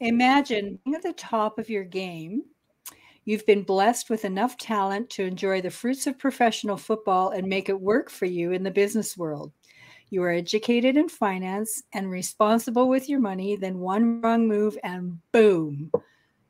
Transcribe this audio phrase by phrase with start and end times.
[0.00, 2.42] Imagine being at the top of your game.
[3.24, 7.68] You've been blessed with enough talent to enjoy the fruits of professional football and make
[7.68, 9.52] it work for you in the business world.
[10.10, 15.18] You are educated in finance and responsible with your money, then one wrong move and
[15.32, 15.90] boom,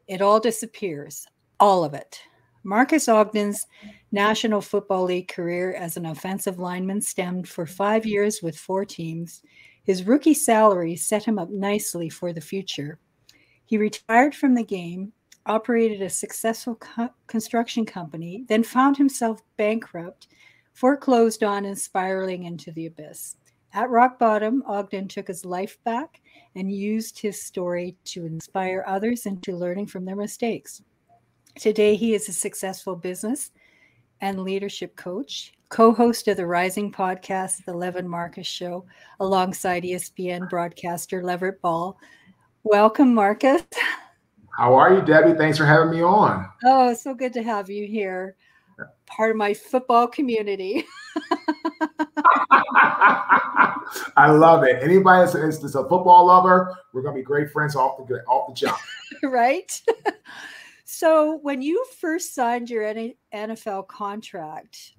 [0.08, 1.26] it all disappears.
[1.58, 2.20] All of it.
[2.64, 3.66] Marques Ogden's
[4.12, 9.42] National Football League career as an offensive lineman stemmed for five years with four teams.
[9.84, 12.98] His rookie salary set him up nicely for the future.
[13.66, 15.12] He retired from the game,
[15.44, 20.28] operated a successful co- construction company, then found himself bankrupt,
[20.72, 23.36] foreclosed on, and spiraling into the abyss.
[23.72, 26.20] At rock bottom, Ogden took his life back
[26.54, 30.82] and used his story to inspire others into learning from their mistakes.
[31.56, 33.50] Today, he is a successful business
[34.20, 38.86] and leadership coach, co host of the Rising podcast, The Lev and Marques Show,
[39.20, 41.98] alongside ESPN broadcaster Leverett Ball,
[42.68, 43.62] Welcome, Marques.
[44.58, 45.38] How are you, Debbie?
[45.38, 46.50] Thanks for having me on.
[46.64, 48.34] Oh, so good to have you here.
[49.06, 50.84] Part of my football community.
[54.16, 54.82] I love it.
[54.82, 58.54] Anybody that's, that's, a football lover, we're gonna be great friends off the off the
[58.54, 58.78] jump.
[59.22, 59.80] right.
[60.84, 62.82] so, when you first signed your
[63.32, 64.94] NFL contract,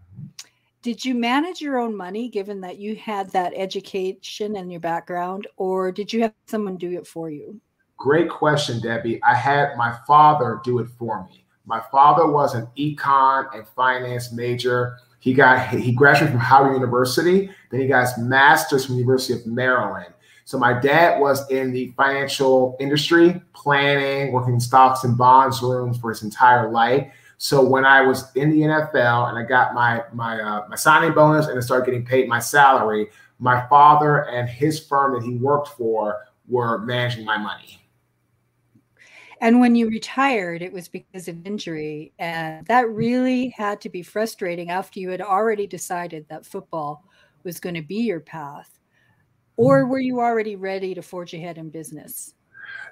[0.82, 5.48] did you manage your own money given that you had that education and your background
[5.58, 7.60] or did you have someone do it for you?
[7.98, 9.22] Great question debbie.
[9.24, 11.46] I had my father do it for me.
[11.66, 14.98] My father was an econ and finance major.
[15.20, 19.40] He got he graduated from howard university then he got his master's from the university
[19.40, 20.14] of maryland.
[20.46, 25.98] So my dad was in the financial industry planning working in stocks and bonds rooms
[25.98, 30.04] for his entire life so when I was in the NFL and I got my
[30.12, 33.08] my uh, my signing bonus and I started getting paid my salary,
[33.40, 37.80] my father and his firm that he worked for were managing my money.
[39.40, 42.12] And when you retired, it was because of injury.
[42.18, 47.06] And that really had to be frustrating after you had already decided that football
[47.44, 48.80] was going to be your path.
[49.56, 52.34] Or were you already ready to forge ahead in business?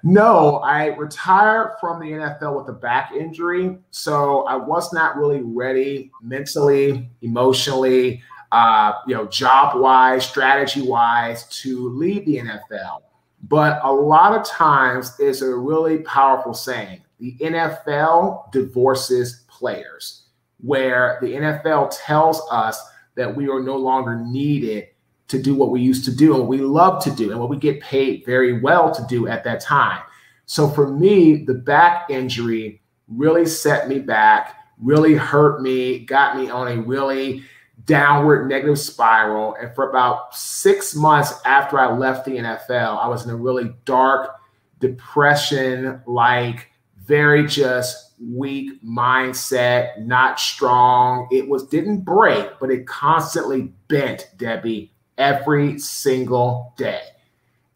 [0.03, 3.77] No, I retired from the NFL with a back injury.
[3.91, 11.45] So I was not really ready mentally, emotionally, uh, you know, job wise, strategy wise
[11.61, 13.01] to leave the NFL.
[13.47, 20.23] But a lot of times it's a really powerful saying the NFL divorces players,
[20.61, 22.81] where the NFL tells us
[23.15, 24.87] that we are no longer needed
[25.27, 27.49] to do what we used to do and what we love to do and what
[27.49, 30.01] we get paid very well to do at that time.
[30.45, 36.49] So for me, the back injury really set me back, really hurt me, got me
[36.49, 37.43] on a really
[37.85, 39.55] downward negative spiral.
[39.55, 43.75] And for about six months after I left the NFL, I was in a really
[43.85, 44.35] dark
[44.79, 46.69] depression like
[47.03, 51.27] very just weak mindset, not strong.
[51.31, 57.01] It was didn't break, but it constantly bent, Debbie every single day.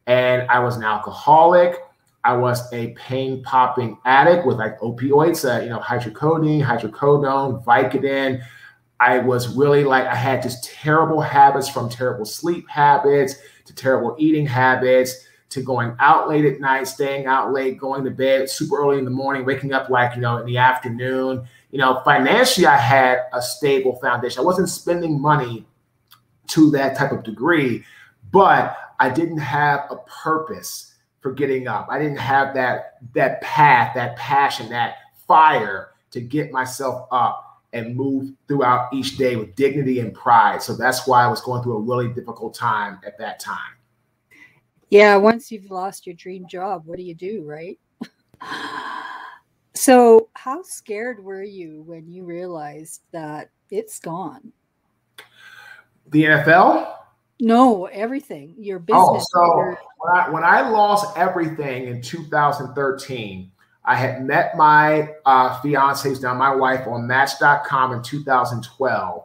[0.07, 1.75] And I was an alcoholic.
[2.23, 8.43] I was a pain popping addict with like opioids, uh, you know, hydrocodone, hydrocodone, Vicodin.
[8.99, 13.35] I was really like, I had just terrible habits from terrible sleep habits
[13.65, 18.11] to terrible eating habits to going out late at night, staying out late, going to
[18.11, 21.47] bed super early in the morning, waking up like, you know, in the afternoon.
[21.71, 24.41] You know, financially, I had a stable foundation.
[24.41, 25.65] I wasn't spending money
[26.49, 27.83] to that type of degree,
[28.31, 31.87] but I didn't have a purpose for getting up.
[31.89, 34.95] I didn't have that that path, that passion, that
[35.27, 40.61] fire to get myself up and move throughout each day with dignity and pride.
[40.61, 43.75] So that's why I was going through a really difficult time at that time.
[44.89, 47.77] Yeah, once you've lost your dream job, what do you do, right?
[49.75, 54.51] so, how scared were you when you realized that it's gone?
[56.09, 56.93] The NFL?
[57.39, 58.55] No, everything.
[58.57, 59.31] Your oh, business.
[59.35, 63.51] Oh, so when I, when I lost everything in 2013,
[63.85, 69.23] I had met my uh, fiance, now my wife, on Match.com in 2012.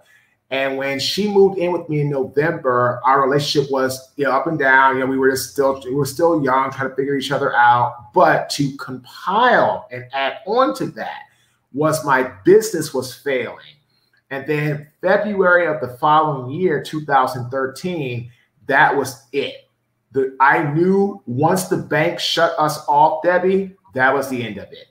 [0.51, 4.47] And when she moved in with me in November, our relationship was you know up
[4.47, 4.95] and down.
[4.95, 7.55] You know, we were just still we were still young, trying to figure each other
[7.57, 8.13] out.
[8.15, 11.23] But to compile and add on to that
[11.73, 13.74] was my business was failing.
[14.35, 18.33] And then February of the following year, 2013,
[18.67, 19.71] that was it.
[20.11, 24.73] The, I knew once the bank shut us off, Debbie, that was the end of
[24.73, 24.87] it.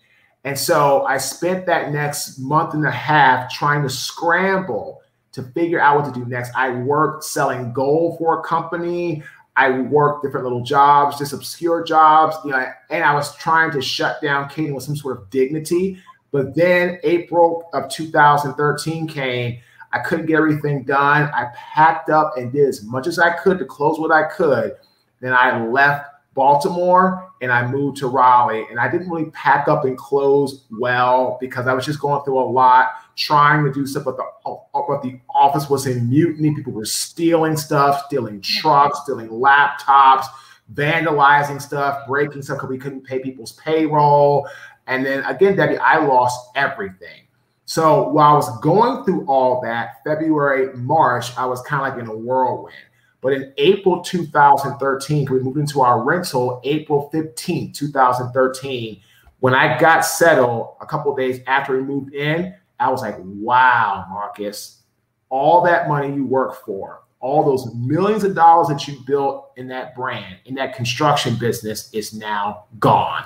[0.46, 5.02] And so I spent that next month and a half trying to scramble
[5.34, 6.54] to figure out what to do next.
[6.56, 9.24] I worked selling gold for a company.
[9.58, 13.82] I worked different little jobs, just obscure jobs, you know, and I was trying to
[13.82, 16.02] shut down Kading with some sort of dignity
[16.34, 19.60] but then April of 2013 came.
[19.94, 21.30] I couldn't get everything done.
[21.32, 24.76] I packed up and did as much as I could to close what I could.
[25.22, 28.66] Then I left Baltimore and I moved to Raleigh.
[28.72, 32.40] And I didn't really pack up and close well because I was just going through
[32.40, 34.06] a lot, trying to do stuff.
[34.06, 34.26] But the,
[34.74, 36.56] but the office was in mutiny.
[36.56, 40.26] People were stealing stuff, stealing trucks, stealing laptops,
[40.74, 44.48] vandalizing stuff, breaking stuff because we couldn't pay people's payroll.
[44.88, 47.22] And then again, Debbie, I lost everything.
[47.66, 52.04] So while I was going through all that, February, March, I was kind of like
[52.04, 52.76] in a whirlwind.
[53.22, 59.00] But in April 2013, we moved into our rental April 15, 2013.
[59.40, 64.06] When I got settled a couple days after we moved in, I was like, wow,
[64.10, 64.82] Marques,
[65.30, 69.70] all that money you work for, all those millions of dollars that you built in
[69.70, 73.24] that brand, in that construction business is now gone,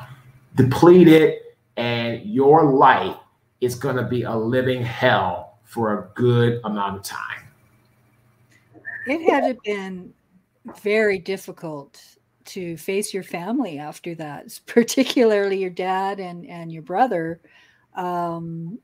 [0.56, 1.40] depleted,
[1.78, 3.16] and your life
[3.62, 7.44] is going to be a living hell for a good amount of time.
[9.06, 10.14] It had been
[10.82, 12.02] very difficult
[12.46, 17.40] to face your family after that, particularly your dad and, and your brother.
[17.96, 18.80] Um,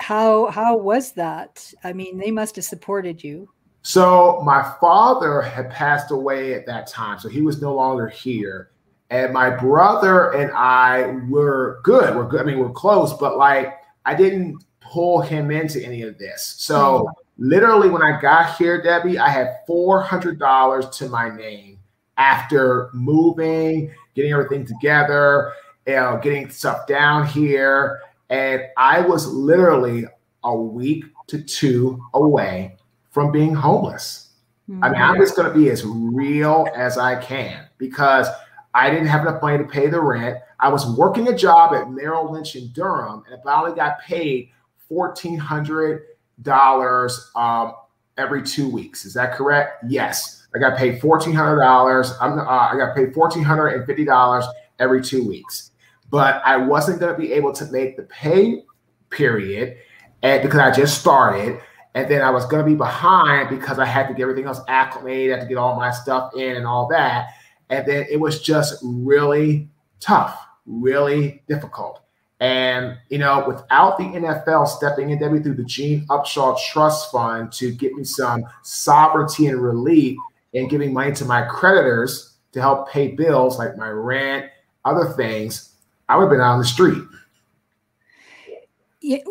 [0.00, 1.72] how how was that?
[1.82, 3.48] I mean, they must have supported you.
[3.82, 8.70] So my father had passed away at that time, so he was no longer here.
[9.10, 12.14] And my brother and I were good.
[12.14, 12.42] We're good.
[12.42, 16.56] I mean, we're close, but like I didn't pull him into any of this.
[16.58, 17.12] So mm.
[17.38, 21.78] literally, when I got here, Debbie, I had four hundred dollars to my name
[22.18, 25.52] after moving, getting everything together,
[25.86, 30.04] you know, getting stuff down here, and I was literally
[30.44, 32.76] a week to two away
[33.10, 34.30] from being homeless.
[34.68, 34.84] Mm.
[34.84, 38.26] I mean, I'm just going to be as real as I can because
[38.74, 40.38] I didn't have enough money to pay the rent.
[40.60, 44.50] I was working a job at Merrill Lynch in Durham, and I only got paid
[44.88, 46.02] fourteen hundred
[46.42, 47.74] dollars um,
[48.16, 49.04] every two weeks.
[49.04, 49.84] Is that correct?
[49.88, 52.12] Yes, I got paid fourteen hundred dollars.
[52.20, 54.44] I'm uh, I got paid fourteen hundred and fifty dollars
[54.78, 55.72] every two weeks,
[56.10, 58.62] but I wasn't going to be able to make the pay
[59.10, 59.78] period,
[60.22, 61.60] and because I just started.
[61.94, 64.60] And then I was going to be behind because I had to get everything else
[64.68, 67.30] acclimated, I had to get all my stuff in and all that.
[67.70, 69.68] And then it was just really
[70.00, 72.00] tough, really difficult.
[72.40, 77.52] And, you know, without the NFL stepping in, Debbie, through the Gene Upshaw Trust Fund
[77.52, 80.16] to get me some sovereignty and relief
[80.54, 84.46] and giving money to my creditors to help pay bills like my rent,
[84.84, 85.74] other things,
[86.08, 87.02] I would have been out on the street.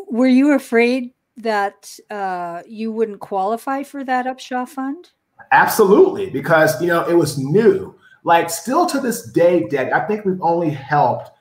[0.09, 5.11] Were you afraid that uh, you wouldn't qualify for that Upshaw Fund?
[5.51, 7.95] Absolutely, because, you know, it was new.
[8.23, 11.31] Like still to this day, Dad, I think we've only helped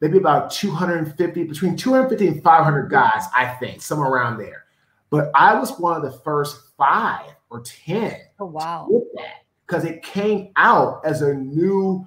[0.00, 4.64] maybe about 250, between 250 and 500 guys, I think, somewhere around there.
[5.10, 8.16] But I was one of the first five or 10.
[8.40, 8.88] Oh, wow.
[9.66, 12.06] Because it came out as a new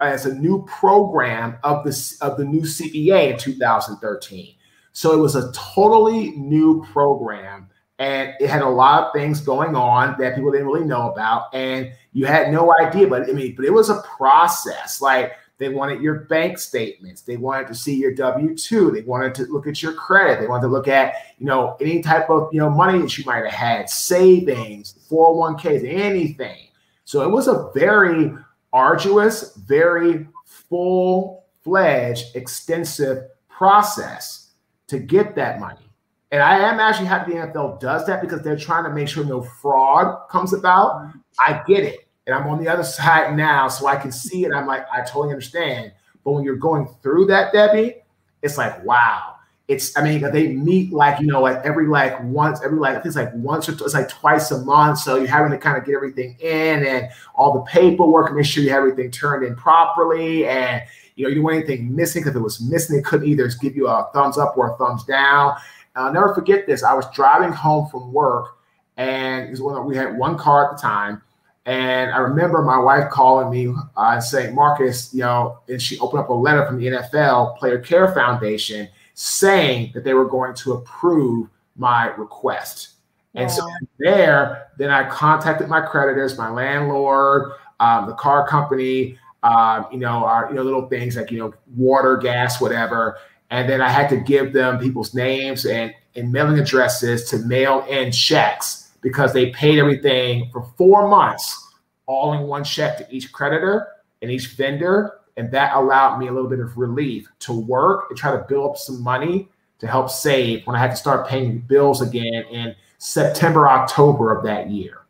[0.00, 4.54] as a new program of the of the new CBA in 2013.
[4.92, 7.68] So it was a totally new program
[7.98, 11.54] and it had a lot of things going on that people didn't really know about
[11.54, 15.00] and you had no idea but i mean but it was a process.
[15.00, 17.22] Like they wanted your bank statements.
[17.22, 20.40] They wanted to see your w2 they wanted to look at your credit.
[20.40, 23.24] They wanted to look at you know any type of you know money that you
[23.24, 26.68] might have had savings 401ks anything.
[27.04, 28.32] So it was a very
[28.72, 34.50] arduous very full-fledged extensive process
[34.88, 35.85] to get that money
[36.32, 39.24] and I am actually happy the NFL does that because they're trying to make sure
[39.24, 41.12] no fraud comes about.
[41.38, 42.08] I get it.
[42.26, 44.52] And I'm on the other side now, so I can see it.
[44.52, 45.92] I'm like, I totally understand.
[46.24, 47.96] But when you're going through that, Debbie,
[48.42, 49.34] it's like, wow.
[49.68, 52.94] It's, I mean, they meet like, you know, like every like once, every like, I
[52.94, 54.98] think it's like once or it's like twice a month.
[54.98, 58.62] So you're having to kind of get everything in and all the paperwork, make sure
[58.62, 60.46] you have everything turned in properly.
[60.46, 60.82] And,
[61.16, 63.48] you know, you don't want anything missing because if it was missing, it could either
[63.60, 65.56] give you a thumbs up or a thumbs down.
[65.96, 66.82] I'll never forget this.
[66.82, 68.56] I was driving home from work
[68.96, 71.22] and we had one car at the time.
[71.66, 75.98] And I remember my wife calling me uh, and saying, Marques, you know, and she
[75.98, 80.54] opened up a letter from the NFL Player Care Foundation saying that they were going
[80.54, 82.90] to approve my request.
[83.34, 89.86] And so there, then I contacted my creditors, my landlord, um, the car company, um,
[89.92, 93.18] you know, our you know little things like you know water, gas, whatever.
[93.50, 97.84] And then I had to give them people's names and, and mailing addresses to mail
[97.88, 101.72] in checks because they paid everything for four months,
[102.06, 103.86] all in one check to each creditor
[104.22, 105.20] and each vendor.
[105.36, 108.70] And that allowed me a little bit of relief to work and try to build
[108.70, 109.48] up some money
[109.78, 114.42] to help save when I had to start paying bills again in September, October of
[114.44, 115.02] that year.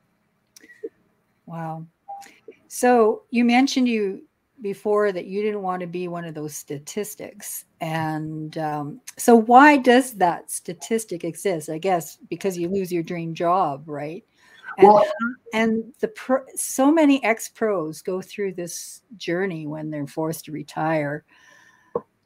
[1.46, 1.86] Wow.
[2.66, 4.25] So you mentioned you
[4.62, 7.64] before that you didn't want to be one of those statistics.
[7.80, 11.68] And um, so, why does that statistic exist?
[11.68, 14.24] I guess because you lose your dream job, right?
[14.78, 15.04] And, well,
[15.54, 20.52] and the pro, so many ex pros go through this journey when they're forced to
[20.52, 21.24] retire.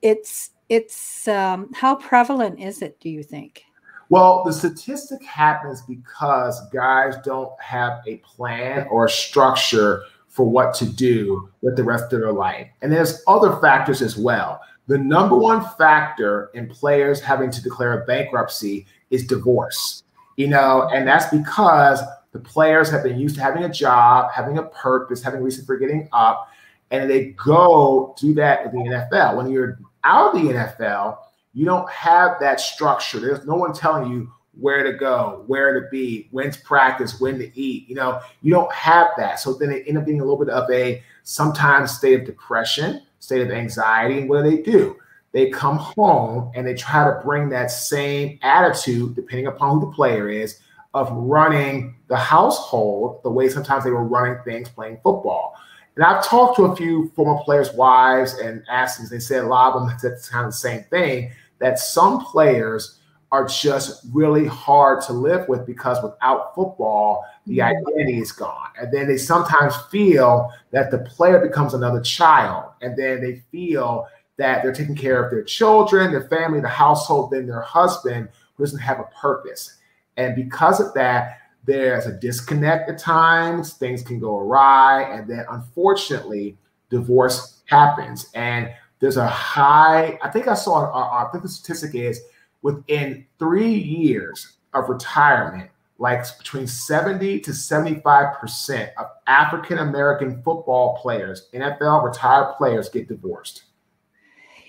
[0.02, 2.98] It's it's um, how prevalent is it?
[3.00, 3.64] Do you think?
[4.08, 10.72] Well, the statistic happens because guys don't have a plan or a structure for what
[10.74, 12.68] to do with the rest of their life.
[12.80, 14.60] And there's other factors as well.
[14.86, 20.04] The number one factor in players having to declare a bankruptcy is divorce.
[20.36, 22.00] You know, and that's because
[22.32, 25.66] the players have been used to having a job, having a purpose, having a reason
[25.66, 26.48] for getting up,
[26.92, 29.36] and they go do that in the NFL.
[29.36, 31.18] When you're out of the NFL,
[31.52, 33.18] you don't have that structure.
[33.18, 37.38] There's no one telling you where to go, where to be, when to practice, when
[37.38, 37.88] to eat.
[37.88, 39.40] You know, you don't have that.
[39.40, 43.02] So then it ends up being a little bit of a sometimes state of depression,
[43.18, 44.18] state of anxiety.
[44.18, 44.96] And what do they do?
[45.32, 49.92] They come home and they try to bring that same attitude, depending upon who the
[49.92, 50.58] player is,
[50.92, 55.54] of running the household the way sometimes they were running things playing football.
[55.96, 59.48] And I've talked to a few former players' wives and asked them, they said a
[59.48, 62.99] lot of them said it's kind of the same thing that some players
[63.32, 67.76] are just really hard to live with because without football, the mm-hmm.
[67.76, 68.68] identity is gone.
[68.80, 72.72] And then they sometimes feel that the player becomes another child.
[72.80, 77.30] And then they feel that they're taking care of their children, their family, the household,
[77.30, 79.76] then their husband who doesn't have a purpose.
[80.16, 85.02] And because of that, there's a disconnect at times, things can go awry.
[85.02, 86.56] And then unfortunately,
[86.88, 88.28] divorce happens.
[88.34, 92.20] And there's a high, I think I saw, uh, I think the statistic is
[92.62, 101.48] within three years of retirement, like between 70 to 75% of African American football players,
[101.54, 103.64] NFL retired players, get divorced.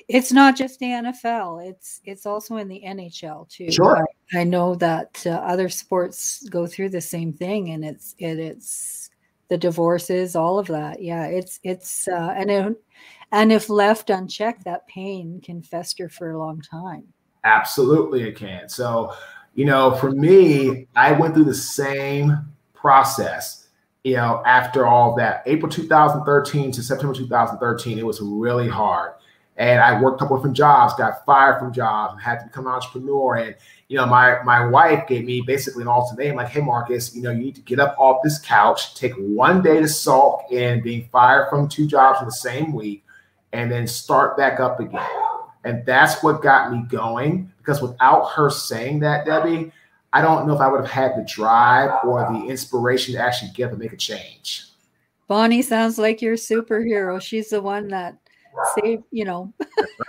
[0.08, 3.72] It's not just the NFL; it's it's also in the NHL too.
[3.72, 8.14] Sure, I, I know that uh, other sports go through the same thing, and it's
[8.18, 9.10] it, it's
[9.48, 11.02] the divorces, all of that.
[11.02, 12.76] Yeah, it's it's uh, and it,
[13.32, 17.06] and if left unchecked, that pain can fester for a long time.
[17.44, 18.70] Absolutely, it can.
[18.70, 19.14] So,
[19.56, 22.38] you know, for me, I went through the same
[22.74, 23.68] process.
[24.04, 29.14] You know, after all that, April 2013 to September 2013, it was really hard.
[29.58, 32.74] And I worked a couple different jobs, got fired from jobs, had to become an
[32.74, 33.36] entrepreneur.
[33.36, 33.56] And
[33.90, 37.32] you know, my my wife gave me basically an ultimatum, like, "Hey, Marques, you know,
[37.32, 41.10] you need to get up off this couch, take one day to sulk in being
[41.12, 43.04] fired from two jobs in the same week,
[43.52, 45.31] and then start back up again."
[45.64, 49.72] And that's what got me going because without her saying that, Debbie,
[50.14, 53.52] I don't know if I would have had the drive or the inspiration to actually
[53.52, 54.66] get up and make a change.
[55.28, 57.22] Bonnie sounds like your superhero.
[57.22, 58.18] She's the one that
[58.76, 59.54] saved, you know,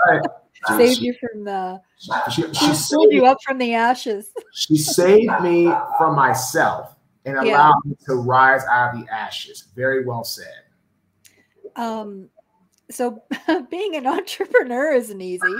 [0.08, 0.22] right.
[0.76, 4.30] saved she, you from the, she, she, she pulled you up from the ashes.
[4.52, 7.90] she saved me from myself and allowed yeah.
[7.90, 9.68] me to rise out of the ashes.
[9.76, 10.64] Very well said.
[11.76, 12.28] Um,
[12.92, 13.22] so
[13.70, 15.54] being an entrepreneur isn't easy.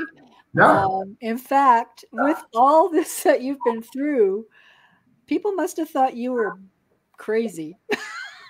[0.55, 0.65] No.
[0.67, 4.47] Um, in fact, with all this that you've been through,
[5.27, 6.59] people must have thought you were
[7.17, 7.79] crazy.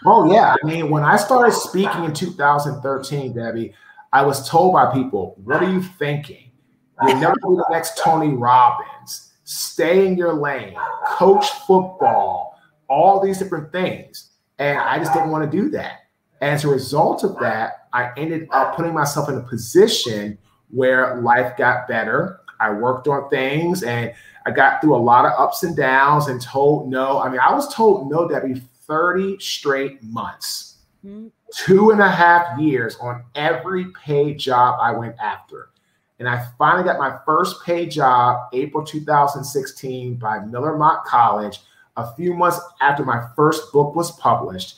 [0.06, 3.74] oh yeah, I mean, when I started speaking in 2013, Debbie,
[4.12, 6.50] I was told by people, "What are you thinking?
[7.02, 9.32] You'll never be the next Tony Robbins.
[9.44, 12.58] Stay in your lane, coach football,
[12.88, 16.00] all these different things." And I just didn't want to do that.
[16.40, 20.38] And as a result of that, I ended up putting myself in a position
[20.70, 22.40] where life got better.
[22.58, 24.12] I worked on things and
[24.46, 27.20] I got through a lot of ups and downs and told no.
[27.20, 31.28] I mean, I was told no, Debbie, 30 straight months, mm-hmm.
[31.54, 35.70] two and a half years on every paid job I went after.
[36.18, 41.60] And I finally got my first paid job April 2016 by Miller Mock College
[41.96, 44.76] a few months after my first book was published.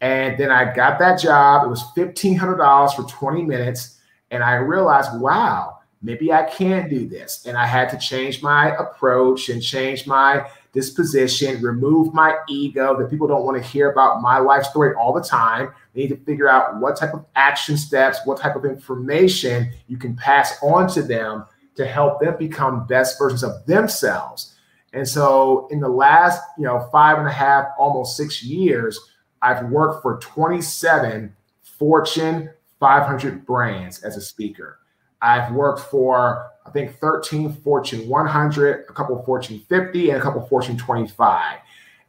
[0.00, 1.66] And then I got that job.
[1.66, 3.98] It was $1,500 for 20 minutes.
[4.30, 7.46] And I realized, wow, maybe I can do this.
[7.46, 13.08] And I had to change my approach and change my disposition, remove my ego that
[13.08, 15.72] people don't want to hear about my life story all the time.
[15.94, 19.96] They need to figure out what type of action steps, what type of information you
[19.96, 24.54] can pass on to them to help them become best versions of themselves.
[24.92, 28.98] And so in the last, you know, five and a half, almost six years,
[29.42, 32.50] I've worked for 27 Fortune
[32.80, 34.78] 500 brands as a speaker.
[35.22, 40.44] I've worked for, I think, 13 Fortune 100, a couple Fortune 50, and a couple
[40.46, 41.58] Fortune 25.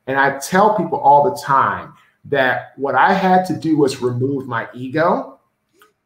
[0.07, 1.93] And I tell people all the time
[2.25, 5.39] that what I had to do was remove my ego,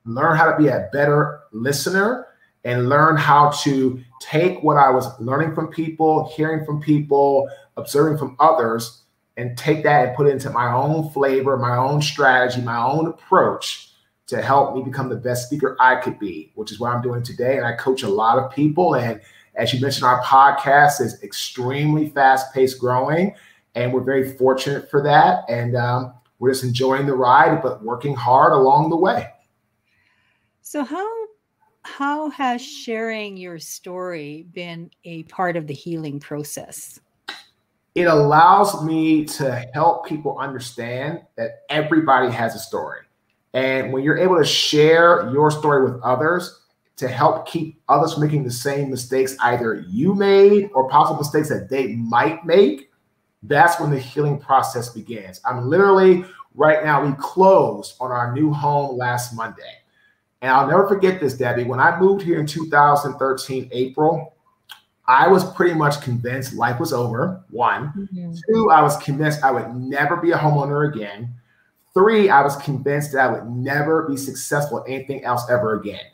[0.06, 2.28] learn how to be a better listener,
[2.64, 8.18] and learn how to take what I was learning from people, hearing from people, observing
[8.20, 9.04] from others,
[9.38, 13.08] and take that and put it into my own flavor, my own strategy, my own
[13.08, 13.92] approach
[14.28, 17.24] to help me become the best speaker I could be, which is what I'm doing
[17.24, 17.58] today.
[17.58, 18.96] And I coach a lot of people.
[18.96, 19.22] And
[19.56, 23.36] as you mentioned, our podcast is extremely fast paced growing.
[23.76, 25.44] And we're very fortunate for that.
[25.50, 29.28] And um, we're just enjoying the ride, but working hard along the way.
[30.62, 31.10] So, how
[31.84, 37.00] how has sharing your story been a part of the healing process?
[37.94, 43.00] It allows me to help people understand that everybody has a story.
[43.54, 46.62] And when you're able to share your story with others
[46.96, 51.50] to help keep others from making the same mistakes either you made or possible mistakes
[51.50, 52.92] that they might make,
[53.44, 55.42] that's when the healing process begins.
[55.44, 56.24] I'm literally
[56.56, 59.78] right now, we closed on our new home last Monday.
[60.42, 61.64] And I'll never forget this, Debbie.
[61.64, 64.31] When I moved here in 2013, April,
[65.12, 67.44] I was pretty much convinced life was over.
[67.50, 67.88] One.
[67.90, 68.34] Mm-hmm.
[68.48, 71.34] Two, I was convinced I would never be a homeowner again.
[71.94, 76.06] Three, I was convinced that I would never be successful at anything else ever again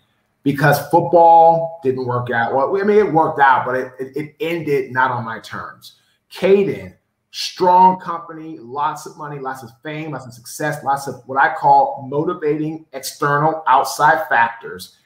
[0.42, 2.56] because football didn't work out.
[2.56, 6.00] Well, I mean, it worked out, but it, it, it ended not on my terms.
[6.34, 6.96] Caden,
[7.30, 11.54] strong company, lots of money, lots of fame, lots of success, lots of what I
[11.54, 14.98] call motivating external outside factors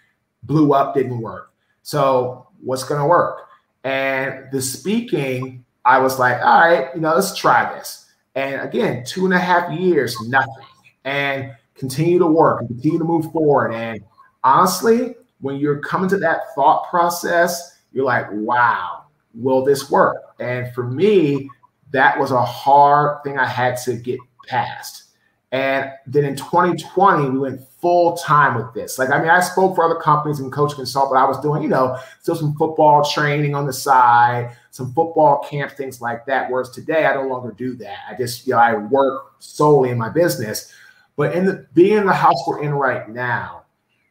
[0.44, 1.52] blew up, didn't work.
[1.84, 3.50] So, what's going to work?
[3.84, 8.06] And the speaking, I was like, all right, you know, let's try this.
[8.36, 10.66] And again, two and a half years, nothing.
[11.04, 13.74] And continue to work and continue to move forward.
[13.74, 14.02] And
[14.44, 20.18] honestly, when you're coming to that thought process, you're like, wow, will this work?
[20.40, 21.50] And for me,
[21.92, 25.06] that was a hard thing I had to get past.
[25.52, 28.98] And then in 2020, we went full time with this.
[28.98, 31.62] Like, I mean, I spoke for other companies and coach consult, but I was doing,
[31.62, 36.50] you know, still some football training on the side, some football camp, things like that.
[36.50, 37.98] Whereas today, I no longer do that.
[38.10, 40.74] I just, you know, I work solely in my business.
[41.18, 43.64] But in the being in the house we're in right now,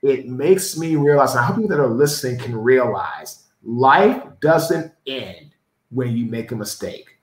[0.03, 5.53] it makes me realize, I hope people that are listening can realize life doesn't end
[5.91, 7.17] when you make a mistake.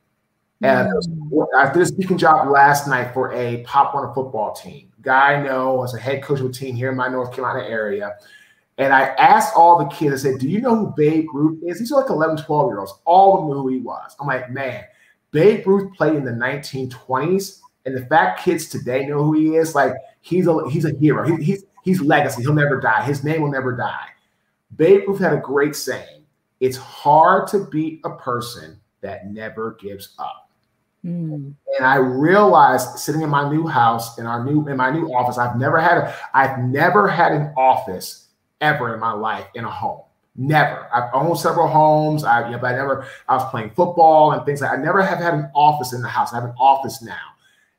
[0.62, 1.48] And mm.
[1.56, 4.92] I did a speaking job last night for a Pop Warner football team.
[5.02, 7.68] Guy I know as a head coach of a team here in my North Carolina
[7.68, 8.16] area.
[8.80, 11.80] And I asked all the kids, I said, Do you know who Babe Ruth is?
[11.80, 12.94] These are like 11, 12 year olds.
[13.06, 14.16] All of them knew who he was.
[14.20, 14.84] I'm like, Man,
[15.32, 17.60] Babe Ruth played in the 1920s.
[17.86, 21.26] And the fact kids today know who he is, like he's a he's a hero.
[21.26, 22.42] He, he's he's legacy.
[22.42, 23.04] He'll never die.
[23.04, 24.08] His name will never die.
[24.76, 26.26] Babe Ruth had a great saying:
[26.60, 30.47] "It's hard to beat a person that never gives up."
[31.08, 31.54] Mm.
[31.78, 35.38] And I realized sitting in my new house in our new in my new office,
[35.38, 38.28] I've never had a I've never had an office
[38.60, 40.02] ever in my life in a home.
[40.36, 40.88] Never.
[40.94, 42.24] I've owned several homes.
[42.24, 43.08] I, you but I never.
[43.28, 44.78] I was playing football and things like.
[44.78, 46.32] I never have had an office in the house.
[46.32, 47.16] I have an office now,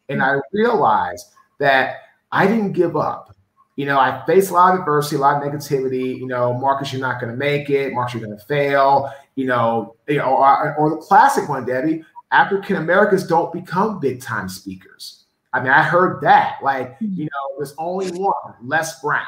[0.08, 1.26] and I realized
[1.58, 1.98] that
[2.32, 3.36] I didn't give up.
[3.76, 6.18] You know, I faced a lot of adversity, a lot of negativity.
[6.18, 7.92] You know, Marques, you're not going to make it.
[7.92, 9.12] Marques, you're going to fail.
[9.36, 12.04] You know, you know, or, or the classic one, Debbie.
[12.30, 15.24] African Americans don't become big time speakers.
[15.52, 16.58] I mean, I heard that.
[16.62, 19.24] Like, you know, there's only one, Les Brown.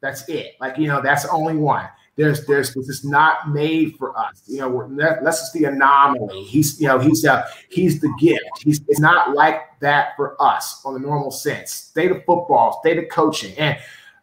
[0.00, 0.54] That's it.
[0.60, 1.88] Like, you know, that's the only one.
[2.16, 4.42] There's, there's, this is not made for us.
[4.46, 6.44] You know, we're, that's just the anomaly.
[6.44, 8.44] He's, you know, he's, uh, he's the gift.
[8.62, 11.72] He's, it's not like that for us on the normal sense.
[11.72, 13.76] State of football, state of coaching, and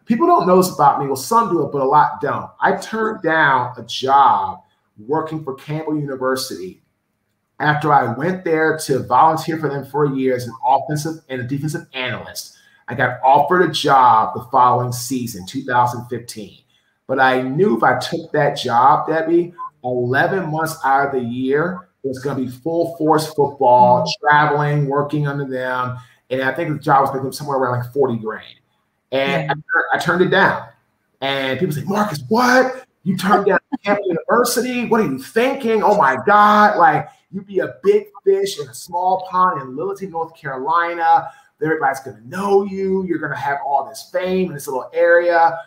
[0.06, 1.08] people don't know this about me.
[1.08, 2.50] Well, some do it, but a lot don't.
[2.62, 4.62] I turned down a job
[4.98, 6.81] working for Campbell University
[7.62, 11.42] after I went there to volunteer for them for a year as an offensive and
[11.42, 16.58] a defensive analyst, I got offered a job the following season, 2015.
[17.08, 21.88] But I knew if I took that job, Debbie, 11 months out of the year,
[22.04, 24.26] It was going to be full force football, mm-hmm.
[24.26, 25.98] traveling, working under them.
[26.32, 28.46] And I think the job was making somewhere around like 40 grand.
[29.12, 29.54] And yeah.
[29.94, 30.68] I, I, turned it down.
[31.20, 32.86] And people say, Marques, what?
[33.04, 34.86] You turned down Campbell University?
[34.88, 35.84] What are you thinking?
[35.84, 36.78] Oh my God.
[36.78, 41.32] Like, you'd be a big fish in a small pond in Lillington, North Carolina.
[41.64, 43.04] Everybody's going to know you.
[43.04, 45.60] You're going to have all this fame in this little area.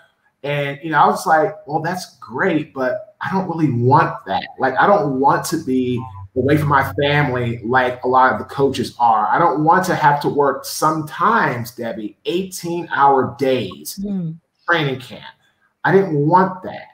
[0.43, 4.45] And, you know, I was like, well, that's great, but I don't really want that.
[4.59, 6.05] Like, I don't want to be
[6.37, 9.27] away from my family like a lot of the coaches are.
[9.29, 14.37] I don't want to have to work sometimes, Debbie, 18 hour days mm.
[14.69, 15.25] training camp.
[15.85, 16.89] I didn't want that.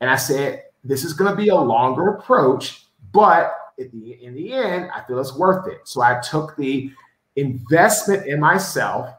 [0.00, 4.52] And I said, this is going to be a longer approach, but the, in the
[4.52, 5.80] end, I feel it's worth it.
[5.84, 6.90] So I took the
[7.36, 9.10] investment in myself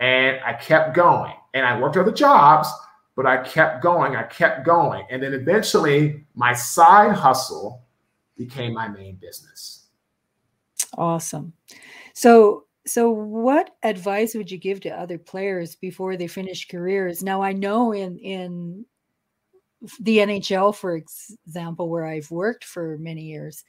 [0.00, 1.32] and I kept going.
[1.54, 2.68] And I worked other jobs,
[3.14, 4.16] but I kept going.
[4.16, 5.06] I kept going.
[5.10, 7.82] And then eventually, my side hustle
[8.36, 9.86] became my main business.
[10.96, 11.52] Awesome.
[12.14, 17.22] So, so what advice would you give to other players before they finish careers?
[17.22, 18.84] Now, I know in in
[20.00, 23.64] the NHL, for example, where I've worked for many years,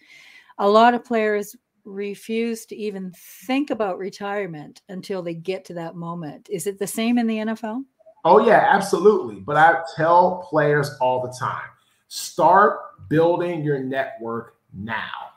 [0.58, 5.96] a lot of players refuse to even think about retirement until they get to that
[5.96, 6.48] moment.
[6.50, 7.84] Is it the same in the NFL?
[8.26, 9.42] Oh, yeah, absolutely.
[9.42, 11.68] But I tell players all the time
[12.08, 15.32] start building your network now.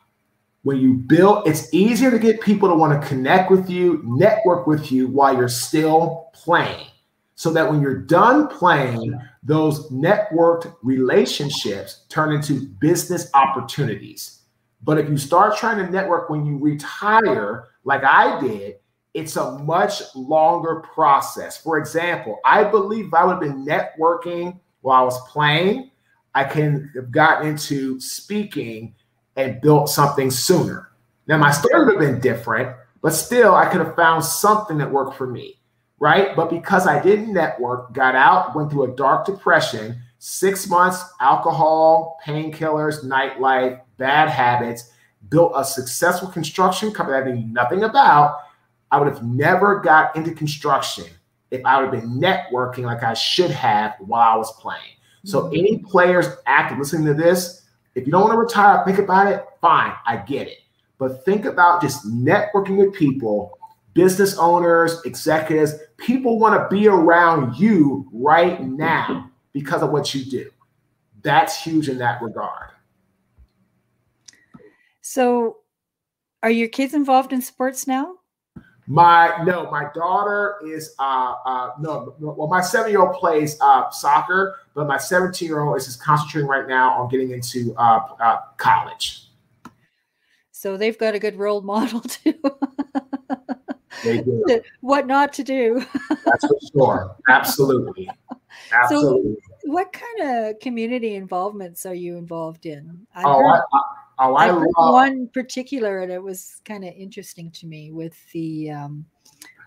[0.62, 4.66] When you build, it's easier to get people to want to connect with you, network
[4.66, 6.88] with you while you're still playing.
[7.36, 14.40] So that when you're done playing, those networked relationships turn into business opportunities.
[14.82, 18.76] But if you start trying to network when you retire, like I did,
[19.14, 21.56] it's a much longer process.
[21.56, 25.90] For example, I believe I would have been networking while I was playing,
[26.34, 28.94] I can have gotten into speaking
[29.36, 30.92] and built something sooner.
[31.26, 34.90] Now, my story would have been different, but still, I could have found something that
[34.90, 35.58] worked for me,
[35.98, 36.36] right?
[36.36, 42.18] But because I didn't network, got out, went through a dark depression, six months, alcohol,
[42.24, 44.92] painkillers, nightlife, bad habits,
[45.28, 48.40] built a successful construction company I knew nothing about,
[48.90, 51.06] I would have never got into construction
[51.50, 54.80] if I would have been networking like I should have while I was playing.
[55.24, 55.54] So, mm-hmm.
[55.56, 57.62] any players active listening to this,
[57.94, 59.44] if you don't want to retire, think about it.
[59.60, 60.58] Fine, I get it.
[60.98, 63.55] But think about just networking with people,
[63.96, 65.74] business owners, executives.
[65.96, 70.50] People want to be around you right now because of what you do.
[71.22, 72.70] That's huge in that regard.
[75.00, 75.58] So,
[76.42, 78.16] are your kids involved in sports now?
[78.86, 83.90] My no, my daughter is uh uh no well my seven year old plays uh
[83.90, 88.00] soccer, but my seventeen year old is just concentrating right now on getting into uh,
[88.20, 89.28] uh college.
[90.52, 92.34] So they've got a good role model too.
[94.80, 95.84] What not to do.
[96.24, 97.16] That's for sure.
[97.28, 98.10] Absolutely.
[98.72, 99.34] Absolutely.
[99.34, 103.06] So what kind of community involvements are you involved in?
[103.14, 103.80] I oh, heard- I, I
[104.18, 108.16] Oh, I, I love one particular, and it was kind of interesting to me with
[108.32, 109.04] the um,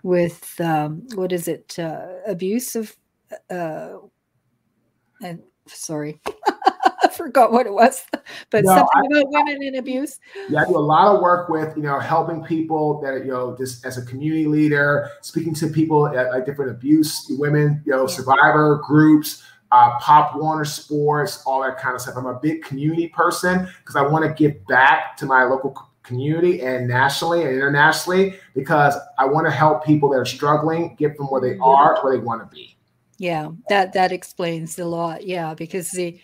[0.02, 2.96] with um, what is it uh, abuse of
[3.52, 3.98] uh,
[5.22, 6.20] and sorry.
[7.18, 8.04] Forgot what it was,
[8.50, 10.20] but no, something I, about women in abuse.
[10.50, 13.56] Yeah, I do a lot of work with you know helping people that you know
[13.58, 18.02] just as a community leader, speaking to people at, at different abuse women, you know,
[18.02, 18.08] yeah.
[18.08, 22.16] survivor groups, uh, Pop Warner Sports, all that kind of stuff.
[22.18, 26.62] I'm a big community person because I want to give back to my local community
[26.62, 31.28] and nationally and internationally because I want to help people that are struggling get from
[31.28, 32.76] where they are to where they want to be.
[33.20, 35.26] Yeah, that that explains a lot.
[35.26, 36.20] Yeah, because the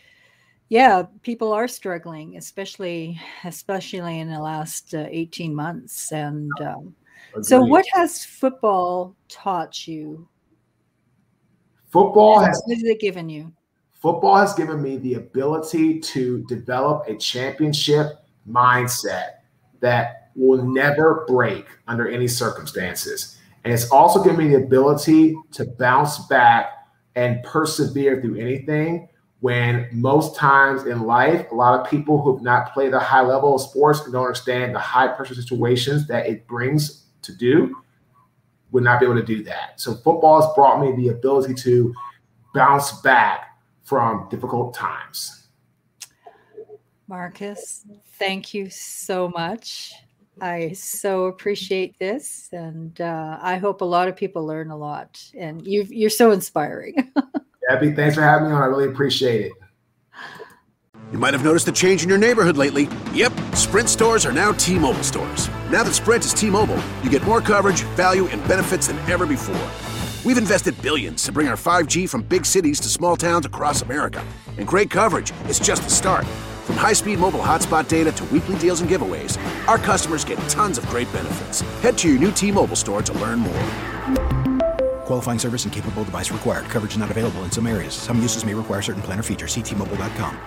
[0.69, 6.11] yeah people are struggling, especially especially in the last uh, 18 months.
[6.11, 6.95] And um,
[7.41, 10.27] so, what has football taught you
[11.95, 13.53] Football has, what has it given you?
[13.93, 19.35] Football has given me the ability to develop a championship mindset
[19.79, 23.37] that will never break under any circumstances.
[23.63, 26.73] And it's also given me the ability to bounce back
[27.15, 29.07] and persevere through anything
[29.45, 33.21] when most times in life, a lot of people who have not played a high
[33.21, 37.75] level of sports and don't understand the high pressure situations that it brings to do
[38.71, 39.79] would not be able to do that.
[39.79, 41.93] So football has brought me the ability to
[42.55, 45.47] bounce back from difficult times.
[47.07, 49.93] Marques, thank you so much.
[50.41, 55.23] I so appreciate this, and uh, I hope a lot of people learn a lot.
[55.37, 57.13] And you are so inspiring.
[57.69, 58.61] Abby, thanks for having me on.
[58.61, 59.53] I really appreciate it.
[61.11, 62.89] You might have noticed a change in your neighborhood lately.
[63.13, 65.49] Yep, Sprint stores are now T Mobile stores.
[65.71, 69.25] Now that Sprint is T Mobile, you get more coverage, value, and benefits than ever
[69.25, 69.69] before.
[70.25, 74.25] We've invested billions to bring our 5G from big cities to small towns across America.
[74.57, 76.25] And great coverage is just the start.
[76.65, 80.79] From high speed mobile hotspot data to weekly deals and giveaways, our customers get tons
[80.79, 81.61] of great benefits.
[81.81, 84.44] Head to your new T Mobile store to learn more.
[85.05, 86.65] Qualifying service and capable device required.
[86.65, 87.93] Coverage not available in some areas.
[87.93, 89.55] Some uses may require certain plan or features.
[89.55, 90.37] Ctmobile.com.